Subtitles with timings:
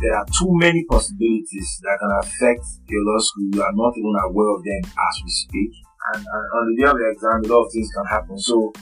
[0.00, 3.52] there are too many possibilities that can affect your law school.
[3.52, 5.72] You are not even aware of them as we speak.
[6.14, 8.40] And, and on the day of the exam, a lot of things can happen.
[8.40, 8.72] So,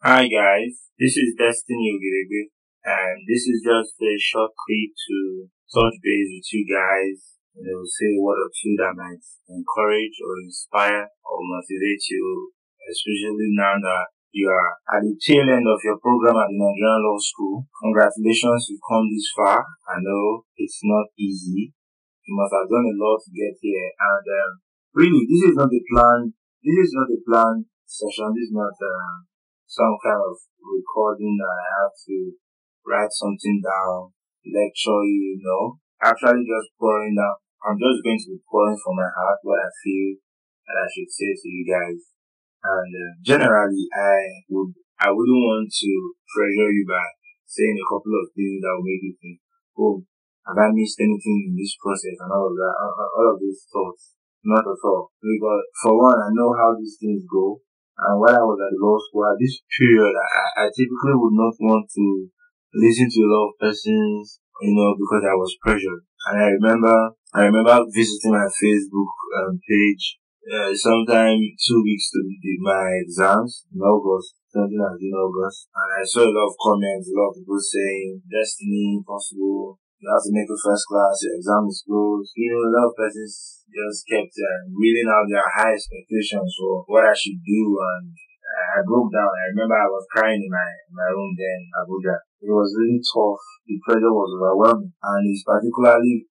[0.00, 2.48] hi guys, this is Destiny Ogirebe,
[2.88, 7.36] and this is just a short clip to touch base with you guys.
[7.52, 9.20] And they will say what or two that might
[9.52, 12.48] encourage or inspire or motivate you,
[12.88, 17.00] especially now that you are at the tail end of your program at the Nigerian
[17.00, 17.64] Law School.
[17.80, 19.64] Congratulations, you've come this far.
[19.88, 21.72] I know it's not easy.
[22.28, 23.88] You must have done a lot to get here.
[23.88, 24.52] And um,
[24.92, 26.36] really, this is not the plan.
[26.60, 28.36] This is not the plan session.
[28.36, 29.24] This is not uh,
[29.64, 32.16] some kind of recording that I have to
[32.84, 34.12] write something down,
[34.44, 35.80] lecture you, you know.
[36.04, 37.40] Actually, just pouring down.
[37.64, 40.20] I'm just going to be pouring from my heart what I feel
[40.68, 42.17] that I should say to you guys.
[42.64, 45.90] And uh, generally, I would I wouldn't want to
[46.34, 47.06] pressure you by
[47.46, 49.38] saying a couple of things that will make you think,
[49.78, 50.02] oh,
[50.42, 52.74] have I missed anything in this process and all of that,
[53.14, 54.18] all of these thoughts.
[54.44, 55.10] Not at all.
[55.20, 57.60] Because for one, I know how these things go.
[57.98, 61.54] And when I was at law school, at this period, I, I typically would not
[61.58, 62.06] want to
[62.74, 66.06] listen to a lot of persons, you know, because I was pressured.
[66.30, 69.12] And I remember, I remember visiting my Facebook
[69.42, 70.16] um, page
[70.48, 75.68] uh, sometime two weeks to do my exams in August, something like in August.
[75.76, 80.06] And I saw a lot of comments, a lot of people saying, destiny, impossible, you
[80.08, 82.30] have to make a first class, your exam is closed.
[82.38, 86.86] You know, a lot of persons just kept uh, reading out their high expectations for
[86.88, 88.14] what I should do and
[88.48, 89.28] I broke down.
[89.28, 92.16] I remember I was crying in my, in my room then Abuja.
[92.40, 93.42] It was really tough.
[93.66, 96.30] The pressure was overwhelming and it's particularly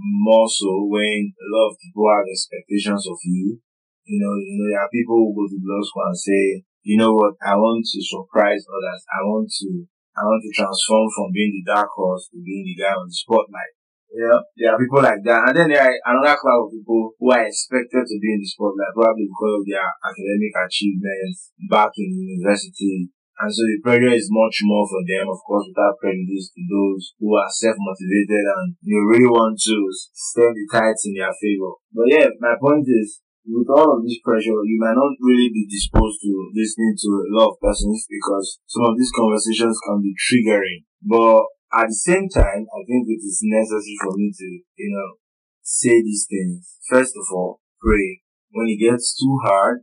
[0.00, 3.60] more so when a lot of people have expectations of you.
[4.08, 6.64] You know, you know, there are people who go to the law school and say,
[6.82, 9.02] you know what, I want to surprise others.
[9.12, 9.68] I want to,
[10.16, 13.14] I want to transform from being the dark horse to being the guy on the
[13.14, 13.76] spotlight.
[14.10, 15.46] Yeah, there are people like that.
[15.46, 18.50] And then there are another crowd of people who are expected to be in the
[18.50, 24.28] spotlight, probably because of their academic achievements back in university and so the pressure is
[24.28, 29.00] much more for them, of course, without prejudice to those who are self-motivated and you
[29.08, 29.76] really want to
[30.12, 31.80] stem the tides in their favor.
[31.88, 35.64] But yeah, my point is, with all of this pressure, you might not really be
[35.64, 40.12] disposed to listening to a lot of persons because some of these conversations can be
[40.12, 40.84] triggering.
[41.00, 45.16] But at the same time, I think it is necessary for me to, you know,
[45.64, 46.76] say these things.
[46.88, 48.20] First of all, pray.
[48.52, 49.82] When it gets too hard.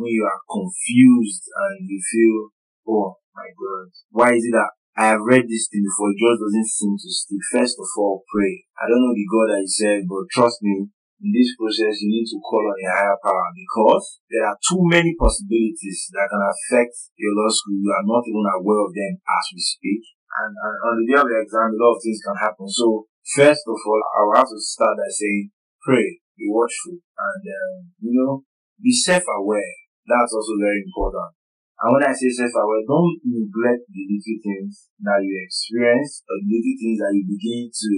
[0.00, 2.56] When you are confused and you feel,
[2.88, 6.40] oh my God, why is it that I have read this thing before, it just
[6.40, 7.44] doesn't seem to stick.
[7.52, 8.64] First of all, pray.
[8.80, 10.88] I don't know the God that you serve, but trust me,
[11.20, 14.80] in this process, you need to call on your higher power because there are too
[14.88, 17.76] many possibilities that can affect your law school.
[17.76, 20.00] You are not even aware of them as we speak.
[20.32, 22.66] And, and on the day of the exam, a lot of things can happen.
[22.72, 23.04] So,
[23.36, 25.52] first of all, I will have to start by saying,
[25.84, 28.48] pray, be watchful, and, um, you know,
[28.80, 29.76] be self-aware.
[30.10, 31.38] That's also very important.
[31.80, 36.50] And when I say self-aware, don't neglect the little things that you experience or the
[36.50, 37.90] little things that you begin to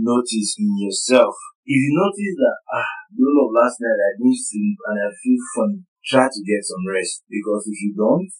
[0.00, 1.36] notice in yourself.
[1.62, 5.08] If you notice that, ah, the whole of last night I didn't sleep and I
[5.12, 7.22] feel funny, try to get some rest.
[7.30, 8.32] Because if you don't,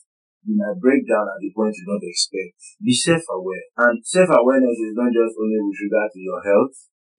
[0.49, 2.59] you might break down at the point you don't expect.
[2.83, 3.71] Be self-aware.
[3.79, 6.75] And self-awareness is not just only with regard to your health,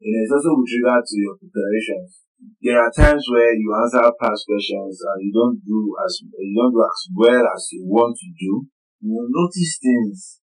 [0.07, 2.23] know, it's also with regard to your preparations
[2.61, 6.71] there are times where you answer past questions and you don't do as you don't
[6.71, 8.67] do as well as you want to do.
[9.01, 10.39] You will notice things.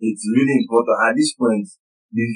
[0.00, 1.68] It's really important at this point.
[2.12, 2.26] Be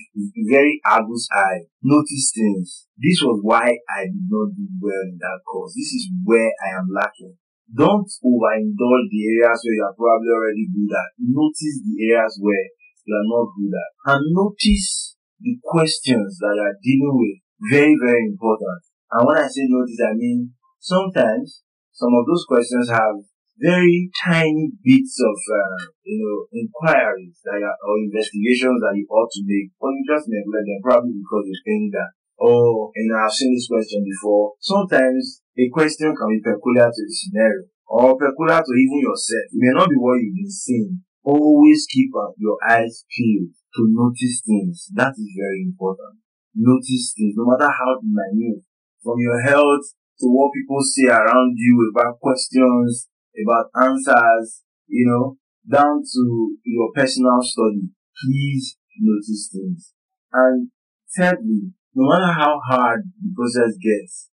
[0.51, 1.67] very Agus eye.
[1.83, 2.87] Notice things.
[2.99, 5.75] This was why I did not do well in that course.
[5.75, 7.35] This is where I am lacking.
[7.75, 11.11] Don't overindulge the areas where you are probably already good at.
[11.19, 12.67] Notice the areas where
[13.03, 13.91] you are not good at.
[14.15, 15.14] And notice
[15.45, 17.39] the questions that you are dealing with.
[17.71, 18.81] Very, very important.
[19.13, 21.63] And when I say notice, I mean sometimes
[21.93, 23.21] some of those questions have
[23.61, 29.31] very tiny bits of, uh, you know, inquiries that are, or investigations that you ought
[29.31, 32.11] to make, but you just neglect them probably because you think that,
[32.43, 34.59] oh, and I've seen this question before.
[34.59, 39.47] Sometimes a question can be peculiar to the scenario or peculiar to even yourself.
[39.55, 41.07] It may not be what you've been seeing.
[41.23, 44.89] Always keep your eyes peeled to notice things.
[44.95, 46.21] That is very important.
[46.55, 48.63] Notice things, no matter how minute
[49.03, 49.83] from your health
[50.21, 55.37] to what people say around you about questions, about answers, you know,
[55.67, 57.91] down to your personal study.
[58.23, 59.93] Please notice things.
[60.33, 60.71] And
[61.17, 64.31] thirdly, no matter how hard the process gets,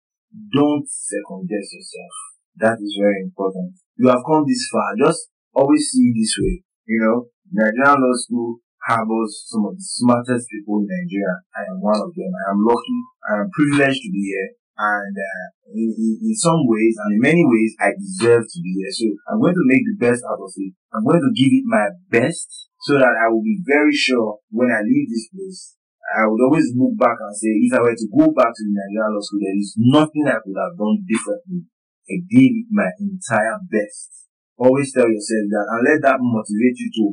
[0.53, 2.15] don't second guess yourself.
[2.57, 3.75] That is very important.
[3.95, 4.95] You have come this far.
[5.00, 6.63] Just always see it this way.
[6.85, 8.59] You know, Nigerian Law School
[8.89, 11.38] harbors some of the smartest people in Nigeria.
[11.53, 12.31] I am one of them.
[12.33, 13.00] I am lucky.
[13.30, 14.50] I am privileged to be here.
[14.80, 18.71] And uh, in, in, in, some ways, and in many ways, I deserve to be
[18.80, 18.94] here.
[18.95, 20.74] So I'm going to make the best out of it.
[20.95, 22.47] I'm going to give it my best
[22.88, 25.75] so that I will be very sure when I leave this place.
[26.15, 28.74] I would always look back and say, if I were to go back to the
[28.74, 31.68] Nigerian law school, there is nothing I could have done differently.
[32.09, 34.31] I gave it my entire best.
[34.57, 37.06] Always tell yourself that and let that motivate you to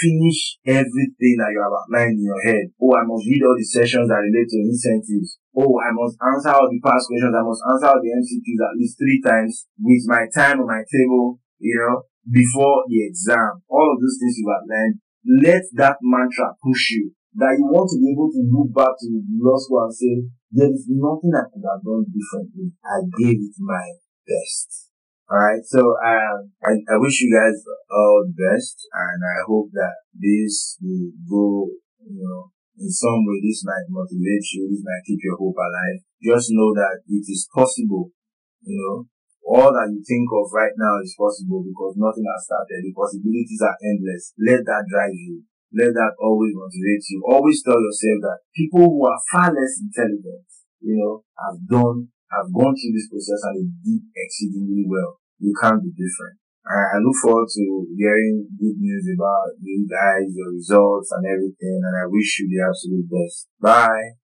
[0.00, 2.72] finish everything that you have outlined in your head.
[2.80, 5.36] Oh, I must read all the sessions that relate to incentives.
[5.52, 7.34] Oh, I must answer all the past questions.
[7.36, 10.84] I must answer all the MCQs at least three times with my time on my
[10.88, 13.60] table, you know, before the exam.
[13.68, 15.02] All of those things you've outlined.
[15.22, 19.06] Let that mantra push you that you want to be able to look back to
[19.40, 20.14] law school and say,
[20.52, 22.76] there is nothing I could have done differently.
[22.84, 23.86] I gave it my
[24.28, 24.91] best.
[25.32, 27.56] Alright, so um, I, I wish you guys
[27.88, 31.72] all the best, and I hope that this will go,
[32.04, 36.04] you know, in some way this might motivate you, this might keep your hope alive.
[36.20, 38.12] Just know that it is possible,
[38.60, 39.08] you know,
[39.40, 42.84] all that you think of right now is possible because nothing has started.
[42.84, 44.36] The possibilities are endless.
[44.36, 45.48] Let that drive you.
[45.72, 47.24] Let that always motivate you.
[47.24, 50.44] Always tell yourself that people who are far less intelligent,
[50.84, 55.52] you know, have done, have gone through this process and they did exceedingly well you
[55.58, 56.38] can't be different.
[56.62, 57.64] I, look forward to
[57.98, 62.62] hearing good news about you guys, your results and everything, and I wish you the
[62.70, 63.50] absolute best.
[63.58, 64.22] Bye.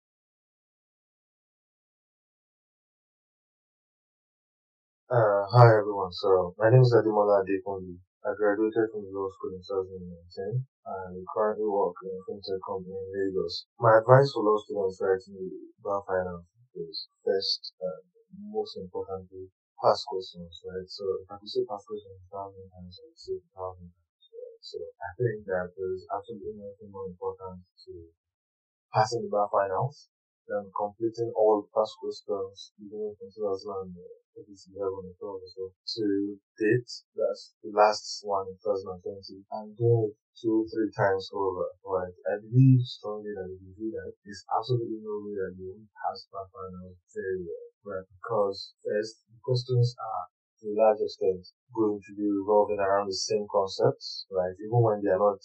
[5.14, 6.10] Uh, hi everyone.
[6.10, 8.02] So my name is Ademola Adekunle.
[8.26, 13.14] I graduated from law school in 2019 and currently work in a fintech company in
[13.14, 13.70] Lagos.
[13.78, 15.54] My advice for law students writing
[15.86, 18.02] about finance is first and
[18.50, 20.88] most importantly, past questions, right?
[20.88, 24.24] So if I could say past questions thousand times, I would say a thousand times,
[24.32, 24.62] right?
[24.64, 27.92] So I think that there's absolutely nothing more important to
[28.96, 30.08] passing the bar finals
[30.48, 36.92] than completing all past questions beginning from 2011 or 12 or so to date.
[37.16, 42.14] That's the last one in 2020 and doing it two, three times over, right?
[42.30, 45.90] I believe strongly that if you do that, there's absolutely no way that you won't
[45.94, 48.08] pass finals very well right?
[48.08, 50.26] Because first, the questions are
[50.62, 51.44] to a large extent
[51.76, 54.56] going to be revolving around the same concepts, right?
[54.64, 55.44] Even when they are not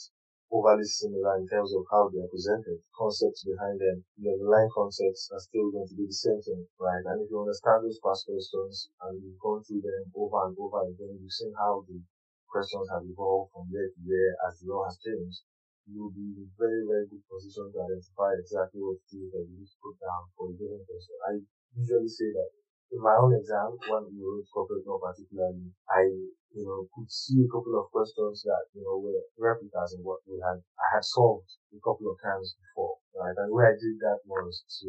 [0.49, 5.29] overly similar in terms of how they are presented, concepts behind them, the underlying concepts
[5.35, 7.03] are still going to be the same thing, right?
[7.05, 10.87] And if you understand those past questions and you've gone through them over and over
[10.89, 12.01] again, you've seen how the
[12.49, 15.45] questions have evolved from year to year as the law has changed,
[15.89, 19.45] you'll be in a very, very good position to identify exactly what it is that
[19.49, 21.17] you need to put down for a given question.
[21.25, 21.33] I
[21.77, 22.51] usually say that
[22.93, 26.09] in my own exam, when we wrote corporate law particularly, I,
[26.57, 30.25] you know, could see a couple of questions that, you know, were replicas of what
[30.25, 33.37] we had, I had solved a couple of times before, right?
[33.37, 34.89] And way I did that was to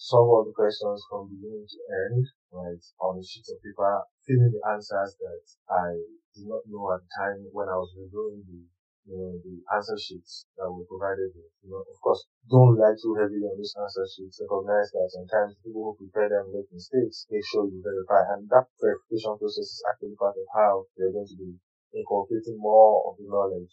[0.00, 2.24] solve all the questions from beginning to end,
[2.56, 6.00] right, on a sheet of paper, filling the answers that I
[6.32, 8.64] did not know at the time when I was reviewing the
[9.10, 11.50] you know, the answer sheets that were provided with.
[11.66, 14.38] You know, of course, don't rely too heavily on these answer sheets.
[14.38, 17.26] Recognize that sometimes people who prepare them make mistakes.
[17.26, 18.22] Make sure you verify.
[18.36, 21.58] And that verification process is actually part of how you're going to be
[21.96, 23.72] incorporating more of the knowledge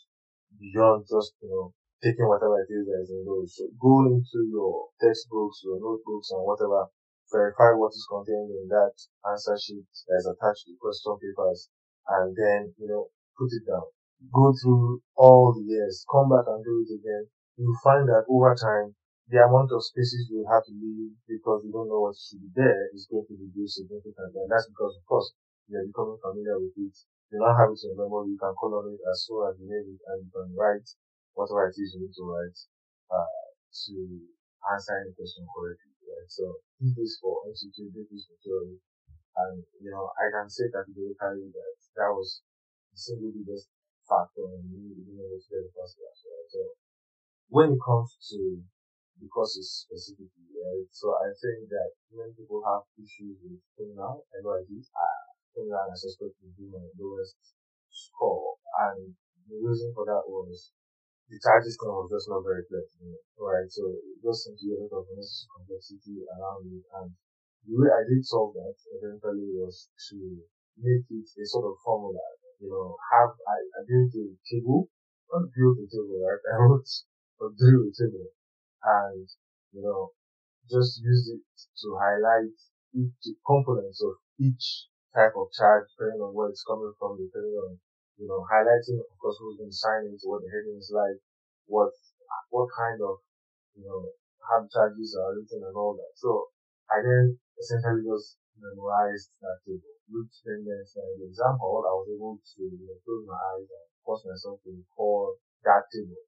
[0.57, 3.55] beyond just, you know, taking whatever it is that is in those.
[3.57, 6.87] So go into your textbooks, your notebooks and whatever,
[7.31, 8.93] verify what is contained in that
[9.29, 11.69] answer sheet that is attached to question papers
[12.07, 13.87] and then, you know, put it down
[14.33, 18.25] go through all the years, come back and do it again, you will find that
[18.29, 18.95] over time,
[19.29, 22.49] the amount of spaces you have to leave because you don't know what should be
[22.55, 24.39] there is going to reduce significantly.
[24.39, 25.35] And that's because, of course,
[25.67, 26.95] you're becoming familiar with it.
[27.29, 28.31] You now have it in your memory.
[28.31, 30.87] You can call on it as soon as you need it and you can write
[31.45, 32.57] it is you need to write,
[33.13, 33.45] uh,
[33.85, 33.95] to
[34.73, 36.29] answer any question correctly, right?
[36.29, 38.81] So, this for MCQ, do this for theory.
[39.37, 42.41] And, you know, I can say categorically that that was
[42.89, 43.69] the single biggest
[44.09, 46.49] factor in you being able to get the first class, right?
[46.49, 46.61] So
[47.53, 48.63] when it comes to
[49.21, 50.87] the courses specifically, right?
[50.89, 54.85] So I think that many people have issues with criminal, I know I did.
[54.89, 57.37] Uh, criminal, I suspect would be my lowest
[57.89, 58.57] score,
[58.89, 59.13] and
[59.49, 60.71] the reason for that was
[61.27, 63.67] the charges thing was just not very clear to me, right?
[63.67, 67.09] So it just seemed to be a lot of unnecessary complexity around it, and
[67.67, 70.17] the way I did solve that eventually was to
[70.79, 72.23] make it a sort of formula
[72.59, 74.89] you know, have, I, I built a table,
[75.29, 76.41] not built a table, right?
[76.53, 76.89] I wrote
[77.39, 78.33] or drew a table
[78.81, 79.27] and,
[79.73, 80.13] you know,
[80.69, 81.45] just use it
[81.85, 82.57] to highlight
[82.97, 87.77] each components of each type of charge depending on where it's coming from, depending on
[88.17, 91.17] you know, highlighting, of course, who's been signing to what the heading is like,
[91.65, 91.93] what,
[92.49, 93.21] what kind of,
[93.77, 96.13] you know, the charges are written and all that.
[96.17, 96.49] So
[96.89, 99.93] I then essentially just memorized that table.
[100.07, 103.87] Which then there's an example, I was able to you know, close my eyes and
[104.07, 105.35] force myself to recall
[105.67, 106.23] that table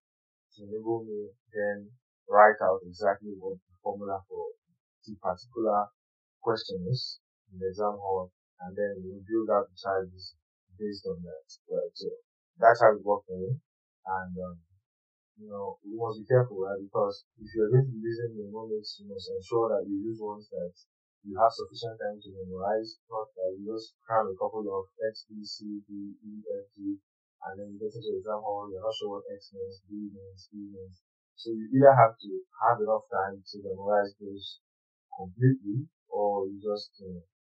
[0.60, 1.88] to enable me then
[2.28, 4.52] write out exactly what the formula for
[5.08, 5.88] the particular
[6.44, 7.20] question is
[7.54, 8.32] in the exam hall
[8.62, 10.36] and then review that the charges
[10.80, 11.46] based on that.
[11.68, 11.94] Right?
[11.94, 12.08] So
[12.58, 13.60] that's how it worked for me.
[14.08, 14.58] And um,
[15.40, 16.80] you know, we must be careful, right?
[16.80, 20.52] Because if you're going to be using mnemonics, you must ensure that you use ones
[20.52, 20.76] that
[21.24, 25.28] you have sufficient time to memorize, not that you just cram a couple of X,
[25.28, 28.84] B, C, D, E, F, G, and then you get into the exam hall, you're
[28.84, 31.04] not sure what X means, B means, E means.
[31.36, 32.32] So you either have to
[32.68, 34.60] have enough time to memorize those
[35.16, 37.00] completely, or you just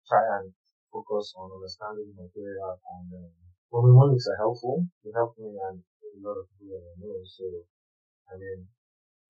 [0.06, 0.54] try and
[0.90, 2.76] focus on understanding material.
[2.76, 3.30] And um,
[3.70, 4.86] well, mnemonics are helpful.
[5.02, 7.16] They help me and a lot of people that I know.
[7.24, 7.46] So
[8.30, 8.66] I mean,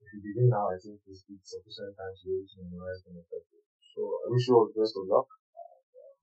[0.00, 3.00] if you begin now, I think it's, it's sufficient time to be able to memorize
[3.04, 3.64] them effectively.
[3.96, 5.28] So I wish you all the best of luck.
[5.56, 6.16] And, um,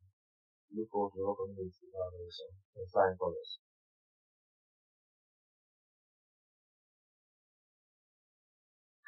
[0.78, 3.62] look forward to welcoming you to the very soon in flying colors.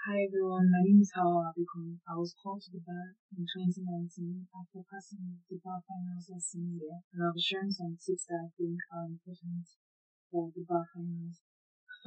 [0.08, 2.00] Hi everyone, my name is Hawa Abikon.
[2.08, 7.03] I was called to the bar in 2019 after passing the bar finals as senior,
[7.12, 9.68] and I'll be sharing some tips that I think are important
[10.32, 11.44] for the bar finals.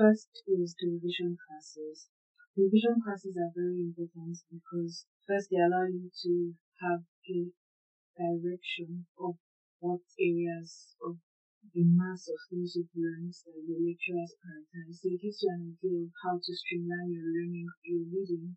[0.00, 2.08] First is the revision classes.
[2.56, 7.52] Revision classes are very important because first they allow you to have a
[8.16, 9.36] direction of
[9.80, 11.20] what areas of
[11.72, 15.00] the mass of you've learned that your lecturers prioritize.
[15.00, 18.56] So it gives you an idea of how to streamline your learning, your reading,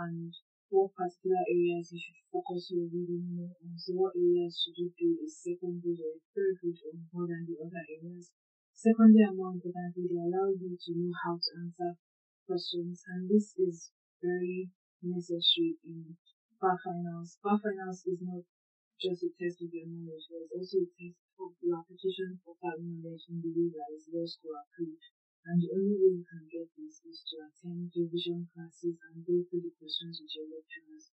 [0.00, 0.32] and
[0.72, 3.76] what particular areas you should focus your reading more on.
[3.76, 7.28] So what areas should you do a second grade or a third grade or more
[7.28, 8.32] than the other areas?
[8.72, 12.00] Secondly, and more importantly, they allow you to know how to answer
[12.48, 13.92] questions, and this is
[14.24, 14.72] very
[15.04, 16.16] necessary in
[16.60, 17.38] bar finals.
[17.44, 18.42] Bar finals is not
[19.00, 22.53] just a test of your knowledge, but it's also a test of your application of
[22.78, 25.04] the way that is law school approved.
[25.44, 29.44] And the only way you can get this is to attend revision classes and go
[29.44, 31.12] through the questions with your lecturers.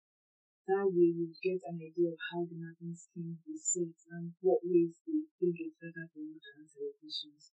[0.70, 4.62] That way you get an idea of how the marking scheme is set and what
[4.62, 7.50] ways they think it's better for you to answer your questions.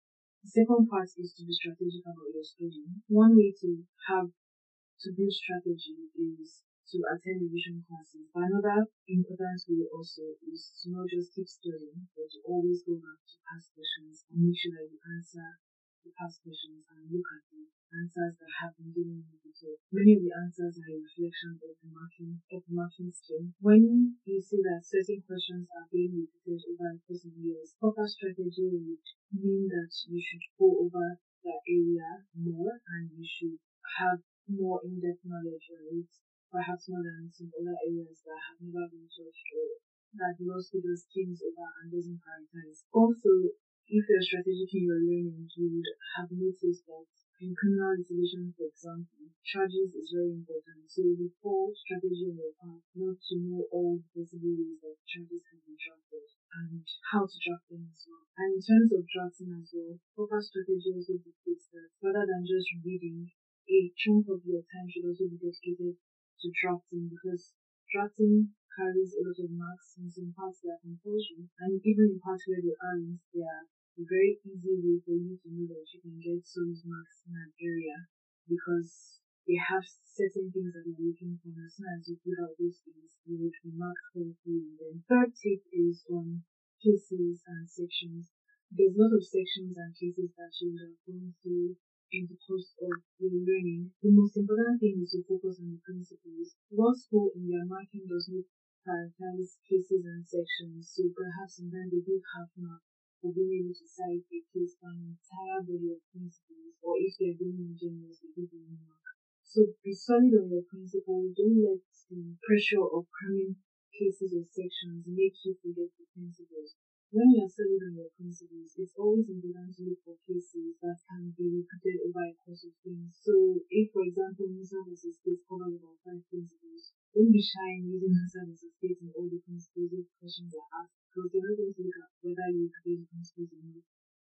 [0.41, 3.03] The second part is to be strategic about your studying.
[3.11, 8.27] One way to have to build strategy is to attend revision classes.
[8.35, 12.99] But another important way also is to not just keep studying, but to always go
[12.99, 15.55] back to past questions and make sure that you answer
[16.03, 17.63] the past questions and look at the
[17.95, 19.79] answers that have been given you before.
[19.91, 23.53] Many of the answers are a reflection of the marking of the marking scheme.
[23.63, 28.07] When you see that certain questions are being repeated over the course of years, proper
[28.07, 33.59] strategy would mean that you should go over that area more and you should
[33.99, 34.19] have
[34.49, 36.11] more in-depth knowledge on it,
[36.51, 39.79] perhaps more than some other areas that have never been touched or
[40.19, 42.83] that the law school just skims over and doesn't prioritize.
[42.91, 43.55] Also,
[43.87, 45.89] if you're strategic in your learning, you would
[46.19, 47.07] have noticed that
[47.41, 50.85] in criminal litigation, for example, charges is very important.
[50.85, 55.41] So the core strategy your part not to know all the possible ways that charges
[55.49, 58.27] can be drafted and how to draft them as well.
[58.37, 62.69] And in terms of drafting as well, proper strategy also dictates that rather than just
[62.85, 63.31] reading,
[63.71, 65.95] a chunk of your time should also be dedicated
[66.41, 67.53] to drafting because
[67.93, 72.19] drafting carries a lot of marks in some parts that are compulsory and even in
[72.23, 73.65] parts where they aren't, they are
[73.99, 77.35] a very easy way for you to know that you can get solid marks in
[77.35, 78.07] an area
[78.47, 81.51] because they have certain things that they're looking for.
[81.59, 84.63] As soon as you put out those things, you would be marked correctly.
[84.63, 86.45] And then third tip is on
[86.79, 88.31] cases and sections.
[88.71, 91.75] There's a lot of sections and cases that you would have through
[92.11, 93.95] in the course of your learning.
[94.03, 96.59] The most important thing is to focus on the principles.
[96.67, 98.43] Law school in their marking does not
[98.83, 102.91] prioritize cases and sections, so perhaps sometimes they do have marks
[103.23, 107.15] for being able to cite a case for an entire body of principles, or if
[107.15, 108.99] they're doing more generous, they give mark.
[109.45, 111.31] So be solid on your principles.
[111.37, 111.79] Don't let
[112.11, 113.55] the pressure of cramming
[113.95, 116.75] cases or sections make you forget the principles.
[117.11, 121.35] When you are on your principles, it's always important to look for cases that can
[121.35, 123.11] be repeated over a course of things.
[123.19, 127.91] So, if, for example, Musa versus State covers about five principles, don't be shy in
[127.91, 131.59] using Musa versus State in all the principles if questions are asked, because they're not
[131.59, 133.83] going to look at whether you repeat the principles or not.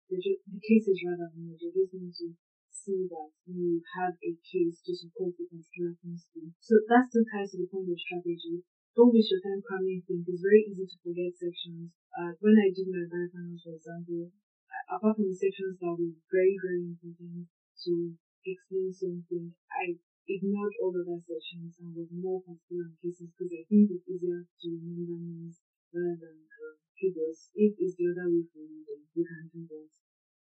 [0.09, 2.27] The case is rather more, they're just going to
[2.65, 6.49] see that you have a case to support a particular principle.
[6.57, 10.27] So that still ties to the point of strategy don't waste your time cramming things.
[10.27, 11.95] It's very easy to forget sections.
[12.11, 14.31] Uh, when I did my bar finals, for example,
[14.91, 17.47] apart from the sections that were very, very important
[17.87, 17.93] to
[18.43, 19.95] explain something, I
[20.27, 24.43] ignored all other sections and was more particular on cases because I think it's easier
[24.43, 25.63] to remember names
[25.95, 27.47] rather than uh, figures.
[27.55, 29.91] If it's the other way for you, then you can do that.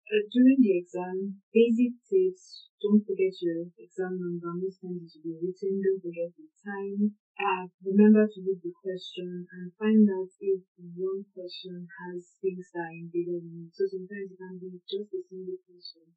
[0.08, 4.54] Uh, during the exam, basic tips, don't forget your exam number.
[4.56, 7.18] Most times it will be written, don't forget the time.
[7.48, 10.60] Uh, remember to read the question and find out if
[11.00, 13.72] one question has things that are embedded in it.
[13.72, 16.12] So sometimes it can be just a single question,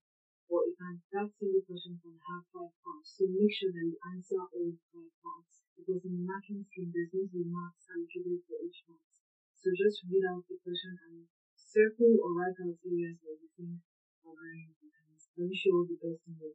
[0.51, 3.15] or it can, that single question can have five parts.
[3.15, 7.15] So make sure that you answer all five parts because in the marking scheme, there's
[7.15, 9.07] going to be marks allocated for each part.
[9.55, 13.79] So just read out the question and circle or write out areas where you think
[14.27, 15.15] are very important.
[15.39, 16.51] I wish you all the best in your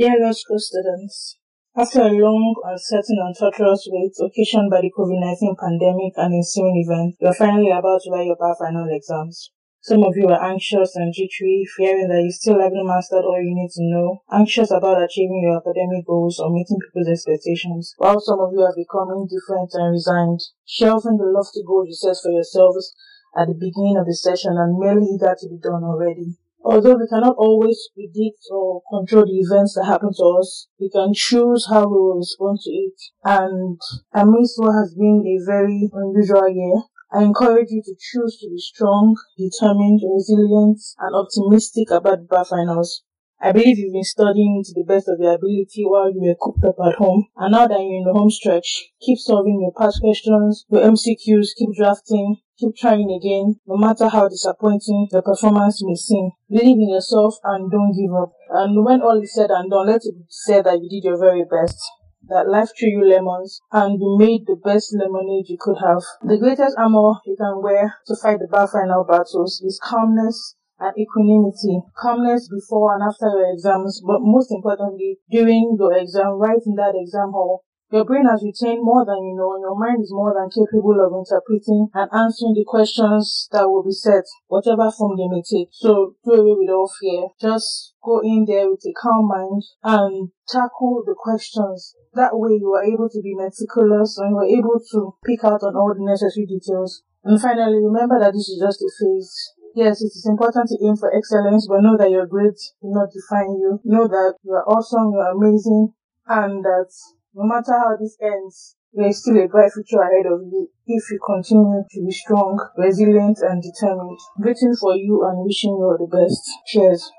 [0.00, 1.36] Dear school students,
[1.76, 7.18] after a long, uncertain, and torturous wait occasioned by the COVID-19 pandemic and ensuing events,
[7.20, 9.52] you are finally about to write your bar final exams.
[9.82, 13.52] Some of you are anxious and jittery, fearing that you still haven't mastered all you
[13.52, 18.40] need to know, anxious about achieving your academic goals or meeting people's expectations, while some
[18.40, 22.96] of you are becoming indifferent and resigned, shelving the lofty goals you set for yourselves
[23.36, 26.40] at the beginning of the session and merely eager to be done already.
[26.70, 31.10] Although we cannot always predict or control the events that happen to us, we can
[31.12, 32.94] choose how we will respond to it.
[33.24, 33.80] And
[34.14, 38.58] amidst what has been a very unusual year, I encourage you to choose to be
[38.58, 43.02] strong, determined, resilient, and optimistic about the bar finals.
[43.40, 46.62] I believe you've been studying to the best of your ability while you were cooped
[46.62, 47.26] up at home.
[47.36, 51.58] And now that you're in the home stretch, keep solving your past questions, your MCQs,
[51.58, 56.30] keep drafting, keep trying again, no matter how disappointing the performance may seem.
[56.50, 58.32] Believe in yourself and don't give up.
[58.50, 61.18] And when all is said and done, let it be said that you did your
[61.18, 61.80] very best
[62.28, 66.02] that life threw you lemons and you made the best lemonade you could have.
[66.22, 70.94] The greatest armor you can wear to fight the bar final battles is calmness and
[70.96, 71.82] equanimity.
[71.98, 76.94] Calmness before and after your exams, but most importantly, during your exam, right in that
[76.94, 80.30] exam hall, your brain has retained more than you know, and your mind is more
[80.30, 85.26] than capable of interpreting and answering the questions that will be set, whatever form they
[85.26, 85.74] may take.
[85.74, 87.34] So do away with all fear.
[87.42, 91.94] Just go in there with a calm mind and tackle the questions.
[92.14, 95.66] That way you are able to be meticulous and you are able to pick out
[95.66, 97.02] on all the necessary details.
[97.24, 99.34] And finally, remember that this is just a phase.
[99.74, 103.10] Yes, it is important to aim for excellence, but know that your grades will not
[103.14, 103.78] define you.
[103.84, 105.94] Know that you are awesome, you are amazing,
[106.26, 106.90] and that
[107.32, 111.10] no matter how this ends, there is still a bright future ahead of you if
[111.12, 114.18] you continue to be strong, resilient, and determined.
[114.38, 116.50] Waiting for you and wishing you all the best.
[116.66, 117.10] Cheers.